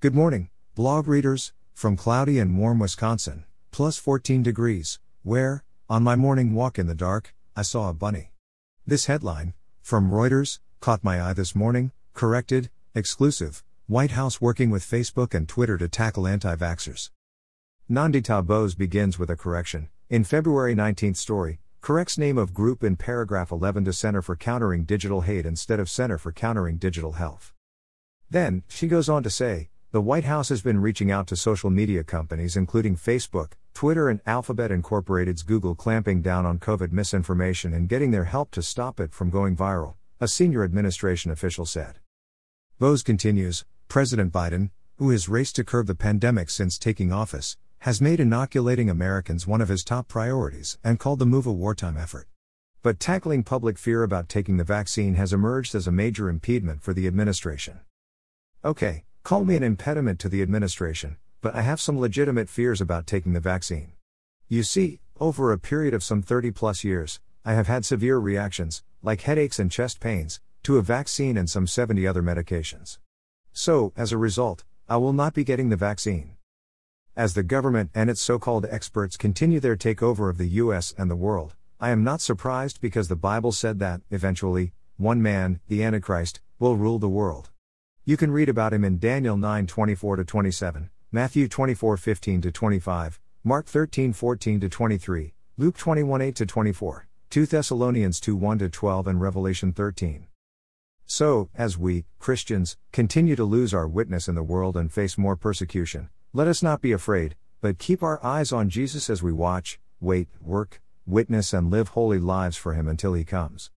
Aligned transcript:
Good 0.00 0.14
morning, 0.14 0.50
blog 0.76 1.08
readers, 1.08 1.52
from 1.74 1.96
cloudy 1.96 2.38
and 2.38 2.56
warm 2.56 2.78
Wisconsin, 2.78 3.42
plus 3.72 3.98
14 3.98 4.44
degrees, 4.44 5.00
where, 5.24 5.64
on 5.88 6.04
my 6.04 6.14
morning 6.14 6.54
walk 6.54 6.78
in 6.78 6.86
the 6.86 6.94
dark, 6.94 7.34
I 7.56 7.62
saw 7.62 7.90
a 7.90 7.92
bunny. 7.92 8.30
This 8.86 9.06
headline, 9.06 9.54
from 9.82 10.12
Reuters, 10.12 10.60
caught 10.78 11.02
my 11.02 11.20
eye 11.20 11.32
this 11.32 11.56
morning, 11.56 11.90
corrected, 12.14 12.70
exclusive, 12.94 13.64
White 13.88 14.12
House 14.12 14.40
working 14.40 14.70
with 14.70 14.88
Facebook 14.88 15.34
and 15.34 15.48
Twitter 15.48 15.76
to 15.76 15.88
tackle 15.88 16.28
anti 16.28 16.54
vaxxers. 16.54 17.10
Nandita 17.90 18.46
Bose 18.46 18.76
begins 18.76 19.18
with 19.18 19.30
a 19.30 19.36
correction. 19.36 19.88
In 20.08 20.22
February 20.22 20.76
19th 20.76 21.16
story, 21.16 21.58
corrects 21.80 22.16
name 22.16 22.38
of 22.38 22.54
group 22.54 22.84
in 22.84 22.94
paragraph 22.94 23.50
11 23.50 23.84
to 23.86 23.92
Center 23.92 24.22
for 24.22 24.36
Countering 24.36 24.84
Digital 24.84 25.22
Hate 25.22 25.44
instead 25.44 25.80
of 25.80 25.90
Center 25.90 26.18
for 26.18 26.30
Countering 26.30 26.76
Digital 26.76 27.14
Health. 27.14 27.52
Then, 28.30 28.62
she 28.68 28.86
goes 28.86 29.08
on 29.08 29.24
to 29.24 29.30
say, 29.30 29.70
the 29.90 30.02
White 30.02 30.24
House 30.24 30.50
has 30.50 30.60
been 30.60 30.80
reaching 30.80 31.10
out 31.10 31.26
to 31.28 31.34
social 31.34 31.70
media 31.70 32.04
companies 32.04 32.56
including 32.56 32.94
Facebook, 32.94 33.52
Twitter, 33.72 34.10
and 34.10 34.20
Alphabet 34.26 34.70
Incorporated's 34.70 35.42
Google 35.42 35.74
clamping 35.74 36.20
down 36.20 36.44
on 36.44 36.58
COVID 36.58 36.92
misinformation 36.92 37.72
and 37.72 37.88
getting 37.88 38.10
their 38.10 38.24
help 38.24 38.50
to 38.50 38.60
stop 38.60 39.00
it 39.00 39.14
from 39.14 39.30
going 39.30 39.56
viral, 39.56 39.94
a 40.20 40.28
senior 40.28 40.62
administration 40.62 41.30
official 41.30 41.64
said. 41.64 42.00
Bose 42.78 43.02
continues 43.02 43.64
President 43.88 44.30
Biden, 44.30 44.68
who 44.96 45.08
has 45.08 45.26
raced 45.26 45.56
to 45.56 45.64
curb 45.64 45.86
the 45.86 45.94
pandemic 45.94 46.50
since 46.50 46.78
taking 46.78 47.10
office, 47.10 47.56
has 47.78 47.98
made 47.98 48.20
inoculating 48.20 48.90
Americans 48.90 49.46
one 49.46 49.62
of 49.62 49.70
his 49.70 49.84
top 49.84 50.06
priorities 50.06 50.76
and 50.84 51.00
called 51.00 51.18
the 51.18 51.24
move 51.24 51.46
a 51.46 51.52
wartime 51.52 51.96
effort. 51.96 52.28
But 52.82 53.00
tackling 53.00 53.42
public 53.42 53.78
fear 53.78 54.02
about 54.02 54.28
taking 54.28 54.58
the 54.58 54.64
vaccine 54.64 55.14
has 55.14 55.32
emerged 55.32 55.74
as 55.74 55.86
a 55.86 55.92
major 55.92 56.28
impediment 56.28 56.82
for 56.82 56.92
the 56.92 57.06
administration. 57.06 57.80
Okay, 58.62 59.04
Call 59.28 59.44
me 59.44 59.56
an 59.56 59.62
impediment 59.62 60.18
to 60.20 60.30
the 60.30 60.40
administration, 60.40 61.18
but 61.42 61.54
I 61.54 61.60
have 61.60 61.82
some 61.82 62.00
legitimate 62.00 62.48
fears 62.48 62.80
about 62.80 63.06
taking 63.06 63.34
the 63.34 63.40
vaccine. 63.40 63.92
You 64.48 64.62
see, 64.62 65.00
over 65.20 65.52
a 65.52 65.58
period 65.58 65.92
of 65.92 66.02
some 66.02 66.22
30 66.22 66.50
plus 66.52 66.82
years, 66.82 67.20
I 67.44 67.52
have 67.52 67.66
had 67.66 67.84
severe 67.84 68.16
reactions, 68.16 68.82
like 69.02 69.20
headaches 69.20 69.58
and 69.58 69.70
chest 69.70 70.00
pains, 70.00 70.40
to 70.62 70.78
a 70.78 70.82
vaccine 70.82 71.36
and 71.36 71.50
some 71.50 71.66
70 71.66 72.06
other 72.06 72.22
medications. 72.22 72.96
So, 73.52 73.92
as 73.98 74.12
a 74.12 74.16
result, 74.16 74.64
I 74.88 74.96
will 74.96 75.12
not 75.12 75.34
be 75.34 75.44
getting 75.44 75.68
the 75.68 75.76
vaccine. 75.76 76.38
As 77.14 77.34
the 77.34 77.42
government 77.42 77.90
and 77.94 78.08
its 78.08 78.22
so 78.22 78.38
called 78.38 78.64
experts 78.70 79.18
continue 79.18 79.60
their 79.60 79.76
takeover 79.76 80.30
of 80.30 80.38
the 80.38 80.48
US 80.62 80.94
and 80.96 81.10
the 81.10 81.16
world, 81.16 81.54
I 81.78 81.90
am 81.90 82.02
not 82.02 82.22
surprised 82.22 82.80
because 82.80 83.08
the 83.08 83.14
Bible 83.14 83.52
said 83.52 83.78
that, 83.80 84.00
eventually, 84.10 84.72
one 84.96 85.20
man, 85.20 85.60
the 85.68 85.84
Antichrist, 85.84 86.40
will 86.58 86.76
rule 86.76 86.98
the 86.98 87.10
world. 87.10 87.50
You 88.08 88.16
can 88.16 88.30
read 88.30 88.48
about 88.48 88.72
him 88.72 88.86
in 88.86 88.98
Daniel 88.98 89.36
9 89.36 89.66
24 89.66 90.24
27, 90.24 90.88
Matthew 91.12 91.46
24 91.46 91.98
15 91.98 92.40
25, 92.40 93.20
Mark 93.44 93.66
13 93.66 94.14
14 94.14 94.60
23, 94.60 95.34
Luke 95.58 95.76
21 95.76 96.22
8 96.22 96.48
24, 96.48 97.06
2 97.28 97.44
Thessalonians 97.44 98.18
2 98.18 98.34
1 98.34 98.58
12, 98.60 99.06
and 99.06 99.20
Revelation 99.20 99.74
13. 99.74 100.26
So, 101.04 101.50
as 101.54 101.76
we, 101.76 102.06
Christians, 102.18 102.78
continue 102.92 103.36
to 103.36 103.44
lose 103.44 103.74
our 103.74 103.86
witness 103.86 104.26
in 104.26 104.36
the 104.36 104.42
world 104.42 104.78
and 104.78 104.90
face 104.90 105.18
more 105.18 105.36
persecution, 105.36 106.08
let 106.32 106.48
us 106.48 106.62
not 106.62 106.80
be 106.80 106.92
afraid, 106.92 107.36
but 107.60 107.78
keep 107.78 108.02
our 108.02 108.24
eyes 108.24 108.52
on 108.52 108.70
Jesus 108.70 109.10
as 109.10 109.22
we 109.22 109.34
watch, 109.34 109.78
wait, 110.00 110.28
work, 110.40 110.80
witness, 111.04 111.52
and 111.52 111.70
live 111.70 111.88
holy 111.88 112.18
lives 112.18 112.56
for 112.56 112.72
Him 112.72 112.88
until 112.88 113.12
He 113.12 113.24
comes. 113.24 113.70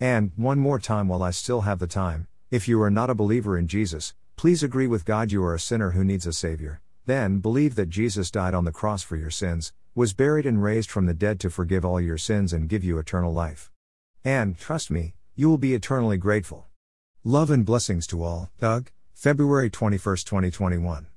And, 0.00 0.32
one 0.36 0.58
more 0.58 0.78
time 0.78 1.06
while 1.06 1.22
I 1.22 1.32
still 1.32 1.60
have 1.60 1.80
the 1.80 1.86
time, 1.86 2.28
if 2.54 2.68
you 2.68 2.80
are 2.80 2.90
not 2.90 3.10
a 3.10 3.16
believer 3.16 3.58
in 3.58 3.66
Jesus, 3.66 4.14
please 4.36 4.62
agree 4.62 4.86
with 4.86 5.04
God 5.04 5.32
you 5.32 5.42
are 5.42 5.56
a 5.56 5.58
sinner 5.58 5.90
who 5.90 6.04
needs 6.04 6.24
a 6.24 6.32
Savior. 6.32 6.80
Then 7.04 7.40
believe 7.40 7.74
that 7.74 7.88
Jesus 7.88 8.30
died 8.30 8.54
on 8.54 8.64
the 8.64 8.70
cross 8.70 9.02
for 9.02 9.16
your 9.16 9.28
sins, 9.28 9.72
was 9.96 10.12
buried 10.12 10.46
and 10.46 10.62
raised 10.62 10.88
from 10.88 11.06
the 11.06 11.14
dead 11.14 11.40
to 11.40 11.50
forgive 11.50 11.84
all 11.84 12.00
your 12.00 12.16
sins 12.16 12.52
and 12.52 12.68
give 12.68 12.84
you 12.84 12.96
eternal 12.96 13.32
life. 13.32 13.72
And, 14.24 14.56
trust 14.56 14.88
me, 14.88 15.14
you 15.34 15.48
will 15.48 15.58
be 15.58 15.74
eternally 15.74 16.16
grateful. 16.16 16.66
Love 17.24 17.50
and 17.50 17.66
blessings 17.66 18.06
to 18.06 18.22
all. 18.22 18.50
Doug, 18.60 18.92
February 19.14 19.68
21, 19.68 19.98
2021. 20.18 21.13